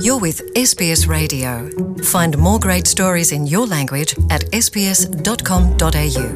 You're 0.00 0.20
with 0.20 0.38
SBS 0.58 1.06
Radio. 1.08 1.50
Find 2.14 2.38
more 2.38 2.58
great 2.66 2.86
stories 2.86 3.30
in 3.36 3.46
your 3.52 3.66
language 3.76 4.10
at 4.36 4.42
sbs.com.au. 4.64 6.28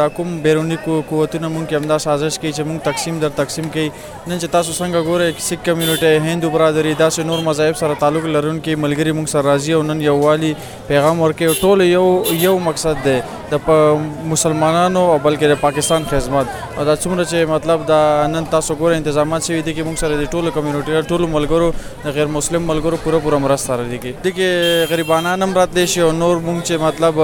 دا 0.01 0.05
کوم 0.19 0.29
بیرونی 0.45 0.75
قوتونه 0.85 1.47
مونږ 1.55 1.73
همدا 1.81 1.97
سازش 2.05 2.37
کوي 2.43 2.51
چې 2.53 2.63
مونږ 2.69 2.79
تقسیم 2.87 3.17
در 3.23 3.29
تقسیم 3.39 3.65
کوي 3.73 3.83
نن 4.27 4.39
چې 4.43 4.53
تاسو 4.53 4.71
څنګه 4.79 5.01
ګوره 5.09 5.45
سکه 5.47 5.61
کمیونټي 5.65 6.27
هندو 6.27 6.49
برادری 6.53 6.93
دا 6.93 7.09
چې 7.15 7.19
نور 7.31 7.43
مذاهب 7.49 7.75
سره 7.79 7.95
تعلق 8.03 8.25
لرونکي 8.35 8.75
ملګری 8.83 9.13
مونږ 9.17 9.29
سره 9.33 9.49
راځي 9.57 9.69
او 9.79 9.81
نن 9.89 10.01
یووالي 10.05 10.53
پیغام 10.93 11.21
ورکوي 11.25 11.55
ټول 11.67 11.81
یو 11.87 12.05
یو 12.43 12.55
مقصد 12.69 13.03
دی 13.09 13.17
د 13.51 13.69
مسلمانانو 14.35 15.03
او 15.11 15.19
بلکې 15.27 15.51
د 15.55 15.59
پاکستان 15.65 16.05
خدمت 16.13 16.47
او 16.77 16.85
دا 16.85 16.95
څومره 16.95 17.27
چې 17.33 17.49
مطلب 17.55 17.85
دا 17.91 17.99
نن 18.37 18.49
تاسو 18.55 18.75
ګوره 18.79 19.03
تنظیمات 19.11 19.45
شوی 19.51 19.59
دي 19.61 19.73
چې 19.75 19.85
مونږ 19.91 20.05
سره 20.05 20.23
د 20.23 20.31
ټولو 20.31 20.55
کمیونټي 20.61 21.13
ټولو 21.13 21.29
ملګرو 21.37 22.15
غیر 22.21 22.33
مسلم 22.39 22.67
ملګرو 22.71 23.03
پوره 23.03 23.19
پوره 23.29 23.43
مرسته 23.49 23.77
راځي 23.83 24.03
دي 24.07 24.31
کې 24.39 24.89
غریبانه 24.95 25.31
جهنم 25.33 25.53
رات 25.57 25.69
دی 25.73 25.87
شي 25.87 26.01
او 26.01 26.11
نور 26.11 26.37
مونږ 26.47 26.59
چې 26.67 26.73
مطلب 26.85 27.15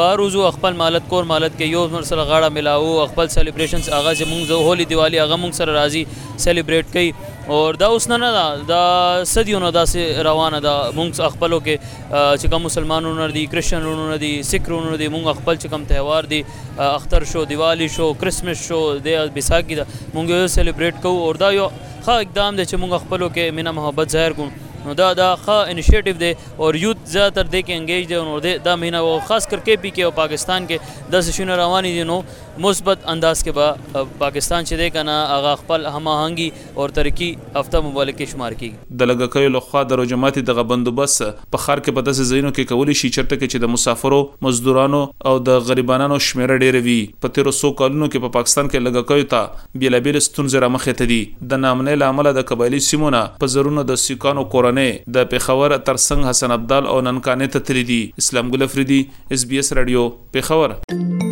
بهر 0.00 0.20
وزو 0.20 0.50
خپل 0.56 0.72
مالت 0.80 1.08
کور 1.08 1.24
مالت 1.30 1.56
کې 1.58 1.70
یو 1.74 2.02
سره 2.10 2.24
غاړه 2.24 2.50
ملاو 2.56 3.06
خپل 3.12 3.28
سلیبریشنز 3.36 3.88
اغاز 3.98 4.22
موږ 4.22 4.44
زو 4.48 4.58
هولي 4.68 4.84
دیوالی 4.90 5.18
اغه 5.20 5.36
موږ 5.36 5.50
سره 5.62 5.72
راځي 5.74 6.06
سلیبریټ 6.36 6.92
کوي 6.92 7.12
اور 7.54 7.74
دا 7.80 7.86
اوس 7.94 8.06
نه 8.10 8.16
نه 8.20 8.42
دا 8.68 8.84
صدیونو 9.30 9.70
داسې 9.76 10.22
روانه 10.28 10.60
ده 10.66 10.90
مونږ 10.98 11.32
خپلو 11.36 11.58
کې 11.66 12.04
چې 12.42 12.50
کوم 12.54 12.62
مسلمانونو 12.66 13.28
دي 13.38 13.44
کرسچنونو 13.54 14.16
دي 14.24 14.32
سکرونو 14.50 14.96
دي 15.04 15.08
مونږ 15.14 15.40
خپل 15.44 15.58
چې 15.58 15.66
کوم 15.66 15.84
تہوار 15.92 16.30
دي 16.34 16.42
اختر 16.90 17.24
شو 17.32 17.44
دیوالی 17.54 17.88
شو 17.96 18.12
کرسمس 18.24 18.66
شو 18.68 18.82
د 19.08 19.32
بیساګي 19.38 19.80
دا 19.82 19.86
مونږ 20.18 20.44
یو 20.44 20.52
سلیبریټ 20.58 21.02
کوو 21.08 21.26
اور 21.28 21.44
دا 21.46 21.50
یو 21.60 21.68
ښه 21.80 22.20
اقدام 22.26 22.56
دی 22.56 22.64
چې 22.70 22.84
مونږ 22.84 23.06
خپلو 23.08 23.30
کې 23.36 23.58
مینه 23.60 23.70
محبت 23.80 24.10
ظاهر 24.18 24.32
کوو 24.40 24.63
نو 24.86 24.92
دا 24.98 25.04
دا 25.18 25.26
ښه 25.44 25.72
انیشیټیو 25.72 26.16
دی 26.22 26.30
او 26.56 26.66
یوت 26.82 26.96
زیاتر 27.12 27.46
دی 27.52 27.60
کې 27.66 27.78
انګیج 27.78 28.08
دی 28.08 28.16
نو 28.30 28.64
دا 28.66 28.72
مهینه 28.80 29.12
او 29.12 29.12
خاص 29.28 29.44
کر 29.52 29.60
کې 29.60 29.84
پی 29.84 29.92
کې 29.92 30.08
او 30.08 30.16
پاکستان 30.18 30.66
کې 30.72 31.06
د 31.14 31.22
سشونه 31.28 31.54
رواني 31.60 31.92
دي 31.98 32.02
نو 32.10 32.18
مثبت 32.64 33.06
انداز 33.12 33.42
کې 33.46 33.54
با 33.58 34.04
پاکستان 34.24 34.66
چې 34.70 34.82
دی 34.82 34.88
کنه 34.96 35.14
هغه 35.30 35.52
خپل 35.60 35.86
هماهنګي 35.90 36.76
او 36.76 36.88
ترقی 36.98 37.28
افته 37.60 37.82
ممالک 37.86 38.18
کې 38.18 38.32
شمار 38.34 38.58
کیږي 38.58 38.98
د 39.04 39.10
لګکې 39.12 39.54
لخوا 39.56 39.84
د 39.94 40.00
رجمات 40.02 40.40
دغه 40.50 40.66
بندوبس 40.74 41.16
په 41.24 41.64
خار 41.64 41.82
کې 41.84 42.00
په 42.00 42.08
داسې 42.10 42.28
ځایونو 42.32 42.52
کې 42.52 42.74
کولی 42.74 42.98
شي 43.02 43.10
چرته 43.18 43.32
کې 43.32 43.44
چې 43.44 43.64
د 43.66 43.74
مسافرو 43.76 44.20
مزدورانو 44.48 45.02
او 45.32 45.34
د 45.50 45.64
غریبانو 45.70 46.20
شمیره 46.28 46.60
ډیره 46.64 46.84
وي 46.90 46.98
په 47.24 47.36
تیر 47.38 47.52
سو 47.62 47.72
کلونو 47.82 48.10
کې 48.10 48.26
په 48.26 48.34
پا 48.36 48.42
پاکستان 48.42 48.70
کې 48.72 48.86
لګکې 48.88 49.32
ته 49.34 49.80
بیلابیل 49.84 50.20
ستونزې 50.20 50.66
را 50.66 50.72
مخې 50.78 51.02
ته 51.02 51.14
دي 51.14 51.20
د 51.56 51.64
نامنې 51.66 52.06
لامل 52.06 52.32
د 52.42 52.48
قبایلی 52.54 52.84
سیمونه 52.90 53.24
په 53.42 53.54
زرونو 53.56 53.88
د 53.94 54.00
سیکانو 54.06 54.46
کورن 54.58 54.72
کورنۍ 54.74 54.92
د 55.16 55.30
پیښور 55.30 55.76
ترڅنګ 55.88 56.24
حسن 56.30 56.52
عبدال 56.58 56.84
او 56.86 57.00
ننکانه 57.08 57.46
تتریدي 57.56 58.00
اسلام 58.24 58.50
ګل 58.54 58.62
افریدي 58.68 59.00
اس 59.38 59.44
بي 59.52 59.58
اس 59.64 59.72
رادیو 59.80 60.08
پیښور 60.38 60.74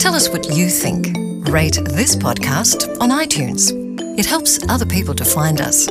Tell 0.04 0.16
us 0.18 0.26
what 0.34 0.46
you 0.60 0.66
think. 0.78 1.10
Rate 1.56 1.78
this 1.96 2.14
podcast 2.26 2.86
on 3.06 3.14
iTunes. 3.24 3.70
It 4.24 4.32
helps 4.34 4.58
other 4.76 4.88
people 4.98 5.22
to 5.24 5.30
find 5.38 5.60
us. 5.72 5.90